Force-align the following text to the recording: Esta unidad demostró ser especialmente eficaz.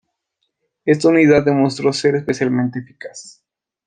Esta 0.83 1.09
unidad 1.09 1.45
demostró 1.45 1.93
ser 1.93 2.15
especialmente 2.15 2.79
eficaz. 2.79 3.43